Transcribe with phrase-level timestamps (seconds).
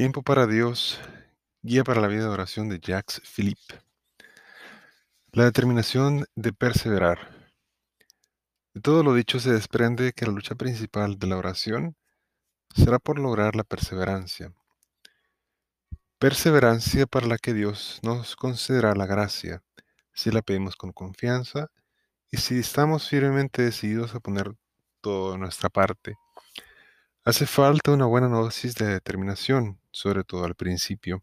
[0.00, 0.98] Tiempo para Dios,
[1.60, 3.82] guía para la vida de oración de Jacques Philippe.
[5.30, 7.18] La determinación de perseverar.
[8.72, 11.96] De todo lo dicho se desprende que la lucha principal de la oración
[12.74, 14.54] será por lograr la perseverancia.
[16.18, 19.62] Perseverancia para la que Dios nos concederá la gracia,
[20.14, 21.70] si la pedimos con confianza
[22.30, 24.54] y si estamos firmemente decididos a poner
[25.02, 26.16] todo nuestra parte.
[27.30, 31.22] Hace falta una buena dosis de determinación, sobre todo al principio.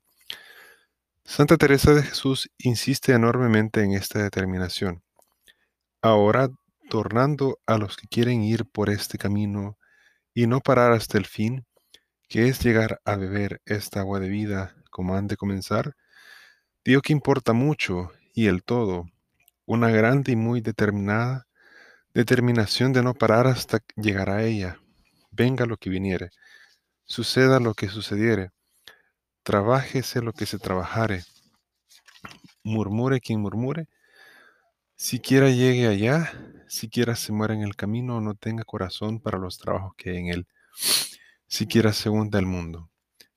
[1.25, 5.03] Santa Teresa de Jesús insiste enormemente en esta determinación.
[6.01, 6.47] Ahora,
[6.89, 9.77] tornando a los que quieren ir por este camino
[10.33, 11.65] y no parar hasta el fin,
[12.29, 15.93] que es llegar a beber esta agua de vida como han de comenzar,
[16.85, 19.07] digo que importa mucho y el todo,
[19.65, 21.47] una grande y muy determinada
[22.13, 24.79] determinación de no parar hasta llegar a ella,
[25.37, 26.31] venga lo que viniere,
[27.05, 28.49] suceda lo que sucediere,
[29.43, 31.23] trabájese lo que se trabajare,
[32.63, 33.87] murmure quien murmure,
[34.95, 36.33] siquiera llegue allá,
[36.67, 40.17] siquiera se muera en el camino o no tenga corazón para los trabajos que hay
[40.17, 40.47] en él,
[41.47, 42.89] siquiera se hunda el mundo.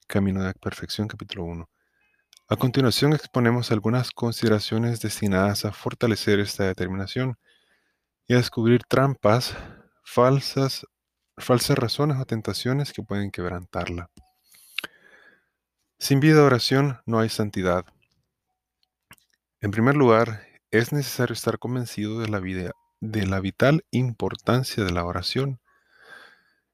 [0.07, 1.71] Camino de Perfección, capítulo 1.
[2.49, 7.39] A continuación exponemos algunas consideraciones destinadas a fortalecer esta determinación
[8.27, 9.55] y a descubrir trampas,
[10.03, 10.85] falsas,
[11.41, 14.11] falsas razones o tentaciones que pueden quebrantarla.
[15.99, 17.85] Sin vida de oración no hay santidad.
[19.61, 24.93] En primer lugar, es necesario estar convencido de la, vida, de la vital importancia de
[24.93, 25.61] la oración.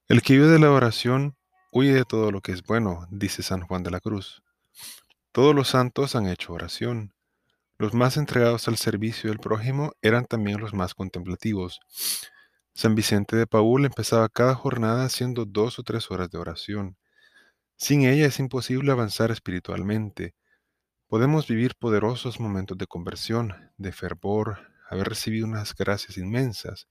[0.07, 1.37] El que vive de la oración
[1.73, 4.43] huye de todo lo que es bueno, dice San Juan de la Cruz.
[5.33, 7.13] Todos los santos han hecho oración.
[7.79, 11.81] Los más entregados al servicio del prójimo eran también los más contemplativos.
[12.77, 16.99] San Vicente de Paúl empezaba cada jornada haciendo dos o tres horas de oración.
[17.75, 20.35] Sin ella es imposible avanzar espiritualmente.
[21.07, 24.59] Podemos vivir poderosos momentos de conversión, de fervor,
[24.91, 26.87] haber recibido unas gracias inmensas.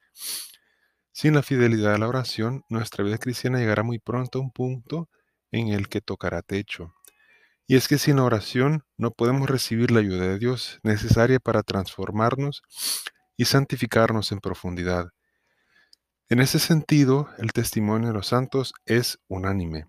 [1.12, 5.08] Sin la fidelidad a la oración, nuestra vida cristiana llegará muy pronto a un punto
[5.52, 6.96] en el que tocará techo.
[7.68, 12.64] Y es que sin oración no podemos recibir la ayuda de Dios necesaria para transformarnos
[13.38, 15.12] y santificarnos en profundidad.
[16.28, 19.86] En ese sentido, el testimonio de los santos es unánime.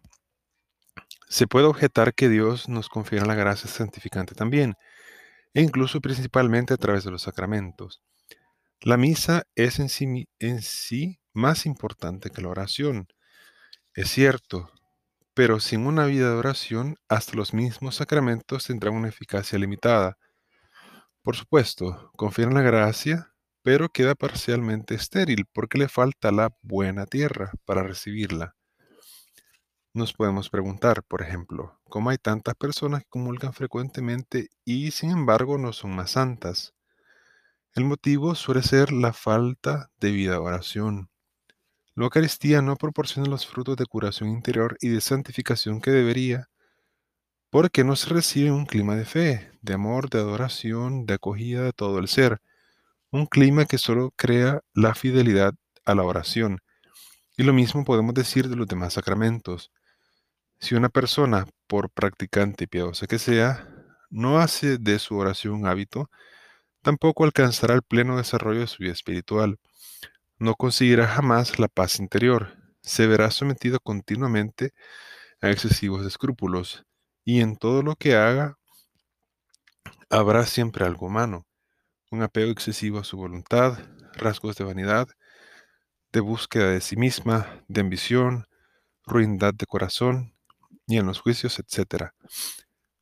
[1.29, 4.75] Se puede objetar que Dios nos confiere la gracia santificante también,
[5.55, 8.03] e incluso principalmente a través de los sacramentos.
[8.83, 13.09] La misa es en sí, en sí más importante que la oración.
[13.95, 14.71] Es cierto,
[15.33, 20.19] pero sin una vida de oración, hasta los mismos sacramentos tendrán una eficacia limitada.
[21.23, 23.33] Por supuesto, confiere la gracia,
[23.67, 28.55] pero queda parcialmente estéril porque le falta la buena tierra para recibirla.
[29.93, 35.59] Nos podemos preguntar, por ejemplo, cómo hay tantas personas que comulgan frecuentemente y sin embargo
[35.59, 36.75] no son más santas.
[37.75, 41.11] El motivo suele ser la falta de vida oración.
[41.97, 46.51] La Eucaristía no proporciona los frutos de curación interior y de santificación que debería,
[47.51, 51.73] porque no se recibe un clima de fe, de amor, de adoración, de acogida de
[51.73, 52.41] todo el ser,
[53.11, 56.61] un clima que solo crea la fidelidad a la oración.
[57.37, 59.71] Y lo mismo podemos decir de los demás sacramentos.
[60.59, 63.69] Si una persona, por practicante y piadosa que sea,
[64.11, 66.11] no hace de su oración un hábito,
[66.83, 69.59] tampoco alcanzará el pleno desarrollo de su vida espiritual.
[70.39, 72.57] No conseguirá jamás la paz interior.
[72.83, 74.73] Se verá sometido continuamente
[75.41, 76.85] a excesivos escrúpulos,
[77.25, 78.59] y en todo lo que haga
[80.11, 81.46] habrá siempre algo humano,
[82.11, 83.79] un apego excesivo a su voluntad,
[84.15, 85.09] rasgos de vanidad,
[86.13, 88.47] de búsqueda de sí misma, de ambición,
[89.05, 90.35] ruindad de corazón,
[90.87, 92.13] y en los juicios, etc.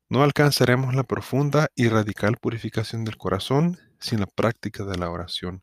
[0.08, 5.62] No alcanzaremos la profunda y radical purificación del corazón sin la práctica de la oración.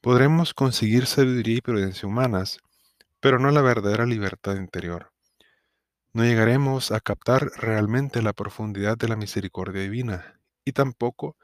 [0.00, 2.58] Podremos conseguir sabiduría y prudencia humanas,
[3.20, 5.12] pero no la verdadera libertad interior.
[6.12, 11.36] No llegaremos a captar realmente la profundidad de la misericordia divina y tampoco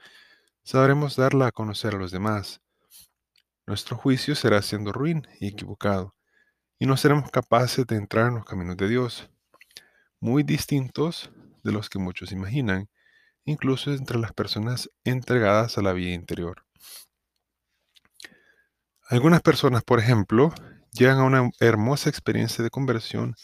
[0.68, 2.60] sabremos darla a conocer a los demás.
[3.66, 6.14] Nuestro juicio será siendo ruin y equivocado,
[6.78, 9.30] y no seremos capaces de entrar en los caminos de Dios,
[10.20, 11.30] muy distintos
[11.64, 12.90] de los que muchos imaginan,
[13.46, 16.66] incluso entre las personas entregadas a la vida interior.
[19.08, 20.52] Algunas personas, por ejemplo,
[20.92, 23.36] llegan a una hermosa experiencia de conversión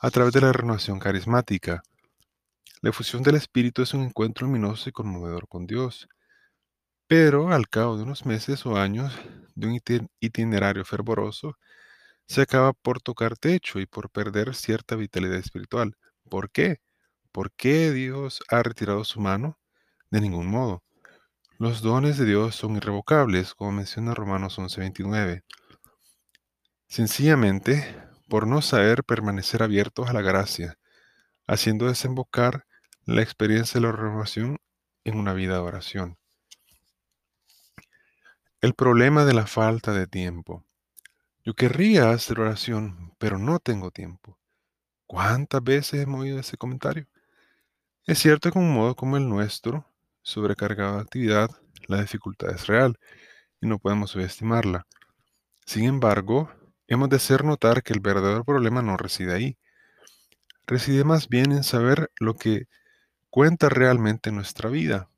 [0.00, 1.82] a través de la renovación carismática.
[2.80, 6.08] La efusión del Espíritu es un encuentro luminoso y conmovedor con Dios,
[7.10, 9.12] pero al cabo de unos meses o años
[9.56, 9.80] de un
[10.20, 11.58] itinerario fervoroso,
[12.28, 15.96] se acaba por tocar techo y por perder cierta vitalidad espiritual.
[16.30, 16.78] ¿Por qué?
[17.32, 19.58] ¿Por qué Dios ha retirado su mano?
[20.12, 20.84] De ningún modo.
[21.58, 25.42] Los dones de Dios son irrevocables, como menciona Romanos 11:29.
[26.88, 27.96] Sencillamente,
[28.28, 30.78] por no saber permanecer abiertos a la gracia,
[31.48, 32.66] haciendo desembocar
[33.06, 34.58] la experiencia de la renovación
[35.04, 36.19] en una vida de oración.
[38.62, 40.66] El problema de la falta de tiempo.
[41.42, 44.38] Yo querría hacer oración, pero no tengo tiempo.
[45.06, 47.06] ¿Cuántas veces hemos oído ese comentario?
[48.06, 49.86] Es cierto que un modo como el nuestro,
[50.20, 51.50] sobrecargado de actividad,
[51.88, 52.98] la dificultad es real
[53.62, 54.86] y no podemos subestimarla.
[55.64, 56.50] Sin embargo,
[56.86, 59.58] hemos de hacer notar que el verdadero problema no reside ahí.
[60.66, 62.66] Reside más bien en saber lo que
[63.30, 65.09] cuenta realmente en nuestra vida.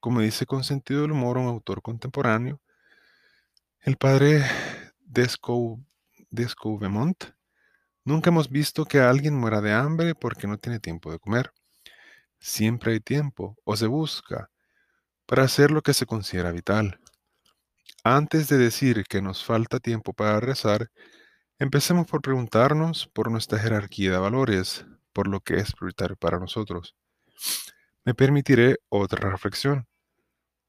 [0.00, 2.60] Como dice con sentido del humor un autor contemporáneo,
[3.80, 4.44] el padre
[6.30, 7.24] Descouvemont,
[8.04, 11.52] nunca hemos visto que alguien muera de hambre porque no tiene tiempo de comer.
[12.38, 14.50] Siempre hay tiempo, o se busca,
[15.26, 17.00] para hacer lo que se considera vital.
[18.04, 20.90] Antes de decir que nos falta tiempo para rezar,
[21.58, 26.94] empecemos por preguntarnos por nuestra jerarquía de valores, por lo que es prioritario para nosotros.
[28.04, 29.86] Me permitiré otra reflexión.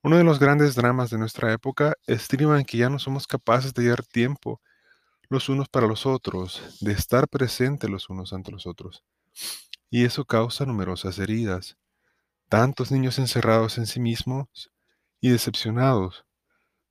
[0.04, 3.74] Uno de los grandes dramas de nuestra época estriba en que ya no somos capaces
[3.74, 4.62] de hallar tiempo
[5.30, 9.04] los unos para los otros, de estar presentes los unos ante los otros.
[9.90, 11.78] Y eso causa numerosas heridas.
[12.50, 14.72] Tantos niños encerrados en sí mismos
[15.22, 16.26] y decepcionados,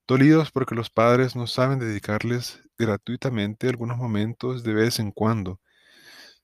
[0.08, 5.60] dolidos porque los padres no saben dedicarles gratuitamente algunos momentos de vez en cuando,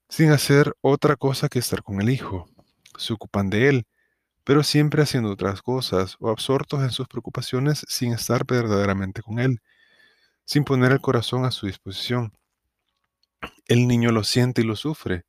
[0.09, 2.49] sin hacer otra cosa que estar con el hijo.
[2.99, 3.87] Se ocupan de él,
[4.45, 9.61] pero siempre haciendo otras cosas o absortos en sus preocupaciones sin estar verdaderamente con él,
[10.45, 12.33] sin poner el corazón a su disposición.
[13.67, 15.25] El niño lo siente y lo sufre,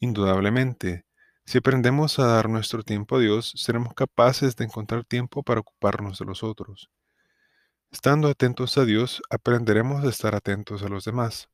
[0.00, 1.04] indudablemente.
[1.44, 6.18] Si aprendemos a dar nuestro tiempo a Dios, seremos capaces de encontrar tiempo para ocuparnos
[6.18, 6.90] de los otros.
[7.90, 11.48] Estando atentos a Dios, aprenderemos a estar atentos a los demás.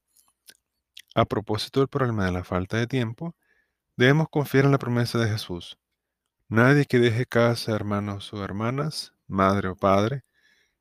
[1.14, 3.34] A propósito del problema de la falta de tiempo,
[3.98, 5.76] debemos confiar en la promesa de Jesús.
[6.48, 10.22] Nadie que deje casa, hermanos o hermanas, madre o padre,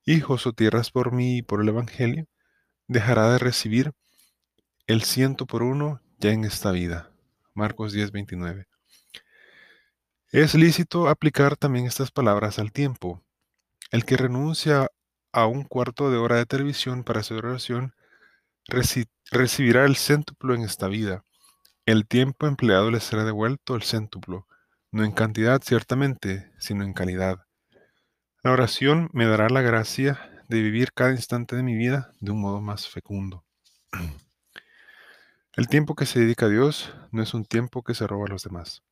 [0.06, 2.28] hijos o tierras por mí y por el Evangelio,
[2.88, 3.92] dejará de recibir
[4.86, 7.12] el ciento por uno ya en esta vida.
[7.56, 8.68] Marcos 10, 29.
[10.32, 13.24] Es lícito aplicar también estas palabras al tiempo.
[13.90, 14.92] El que renuncia
[15.32, 17.96] a un cuarto de hora de televisión para hacer oración
[18.66, 21.24] recibirá el céntuplo en esta vida.
[21.88, 24.46] El tiempo empleado le será devuelto el céntuplo
[24.92, 27.46] no en cantidad ciertamente, sino en calidad.
[28.44, 32.42] La oración me dará la gracia de vivir cada instante de mi vida de un
[32.42, 33.46] modo más fecundo.
[35.56, 38.32] El tiempo que se dedica a Dios no es un tiempo que se roba a
[38.32, 38.84] los demás.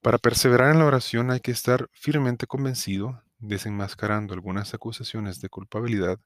[0.00, 6.20] Para perseverar en la oración hay que estar firmemente convencido, desenmascarando algunas acusaciones de culpabilidad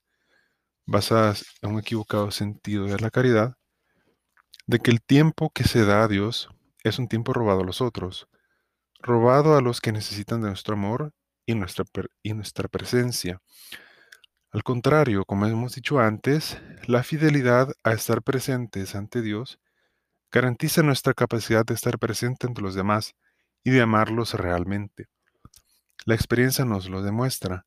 [0.85, 3.57] basadas en un equivocado sentido de la caridad,
[4.67, 6.49] de que el tiempo que se da a Dios
[6.85, 8.29] es un tiempo robado a los otros,
[9.01, 11.13] robado a los que necesitan de nuestro amor
[11.47, 11.85] y nuestra,
[12.23, 13.41] y nuestra presencia.
[14.51, 19.59] Al contrario, como hemos dicho antes, la fidelidad a estar presentes ante Dios
[20.31, 23.15] garantiza nuestra capacidad de estar presente ante los demás
[23.65, 25.07] y de amarlos realmente.
[26.05, 27.67] La experiencia nos lo demuestra.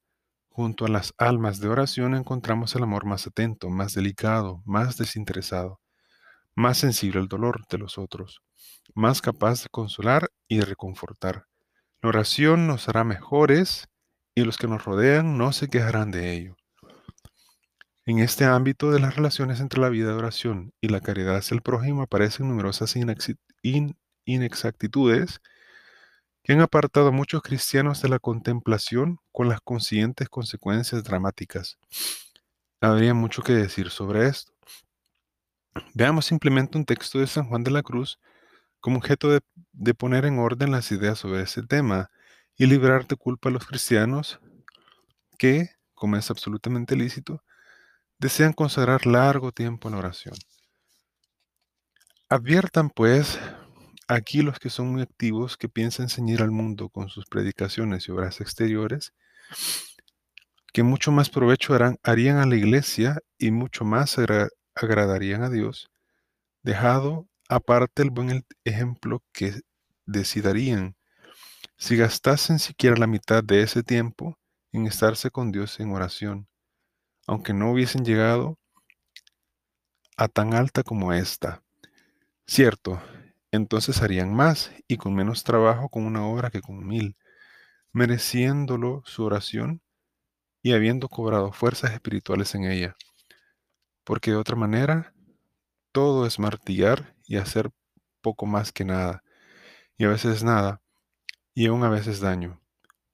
[0.50, 5.80] Junto a las almas de oración encontramos el amor más atento, más delicado, más desinteresado,
[6.56, 8.42] más sensible al dolor de los otros
[8.94, 11.48] más capaz de consolar y de reconfortar.
[12.02, 13.88] La oración nos hará mejores
[14.36, 16.56] y los que nos rodean no se quejarán de ello.
[18.06, 21.56] En este ámbito de las relaciones entre la vida de oración y la caridad hacia
[21.56, 22.96] el prójimo aparecen numerosas
[24.26, 25.42] inexactitudes
[26.44, 31.80] que han apartado a muchos cristianos de la contemplación con las consiguientes consecuencias dramáticas.
[32.80, 34.55] Habría mucho que decir sobre esto.
[35.94, 38.20] Veamos simplemente un texto de San Juan de la Cruz
[38.80, 42.12] como objeto de, poner en orden las ideas sobre ese tema
[42.56, 44.40] y librar de culpa a los cristianos
[45.38, 47.44] que, como es absolutamente lícito,
[48.20, 50.36] desean consagrar largo tiempo en la oración.
[52.30, 53.40] Adviertan, pues,
[54.08, 58.12] aquí los que son muy activos, que piensan ceñir al mundo con sus predicaciones y
[58.12, 59.14] obras exteriores,
[60.72, 64.18] que mucho más provecho harán, harían a la iglesia y mucho más
[64.76, 65.90] agradarían a Dios,
[66.64, 69.62] dejado aparte el buen ejemplo que
[70.06, 70.96] decidirían
[71.78, 74.38] si gastasen siquiera la mitad de ese tiempo
[74.72, 76.48] en estarse con Dios en oración,
[77.28, 78.58] aunque no hubiesen llegado
[80.18, 81.64] a tan alta como esta.
[82.48, 83.02] Cierto,
[83.52, 87.18] entonces harían más y con menos trabajo con una obra que con mil,
[87.92, 89.82] mereciéndolo su oración
[90.62, 92.96] y habiendo cobrado fuerzas espirituales en ella.
[94.06, 95.14] Porque de otra manera,
[95.92, 97.72] todo es martillar y hacer
[98.22, 99.22] poco más que nada,
[99.98, 100.82] y a veces nada,
[101.54, 102.62] y aún a veces daño.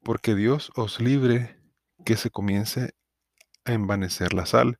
[0.03, 1.59] Porque Dios os libre
[2.05, 2.93] que se comience
[3.65, 4.79] a envanecer la sal,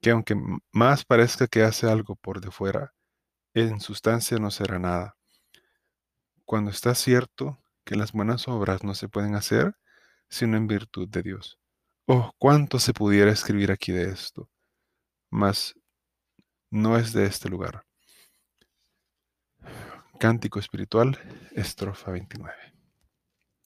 [0.00, 0.36] que aunque
[0.70, 2.94] más parezca que hace algo por de fuera,
[3.54, 5.16] en sustancia no será nada.
[6.44, 9.74] Cuando está cierto que las buenas obras no se pueden hacer
[10.28, 11.58] sino en virtud de Dios.
[12.06, 14.48] Oh, cuánto se pudiera escribir aquí de esto,
[15.30, 15.74] mas
[16.70, 17.84] no es de este lugar.
[20.18, 21.18] Cántico espiritual,
[21.52, 22.75] estrofa 29.